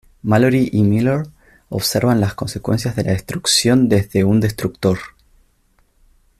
Mallory 0.23 0.67
y 0.73 0.81
Miller 0.81 1.27
observan 1.69 2.19
las 2.19 2.33
consecuencias 2.33 2.95
de 2.95 3.03
la 3.03 3.11
destrucción 3.11 3.87
desde 3.87 4.23
un 4.23 4.39
destructor. 4.39 4.97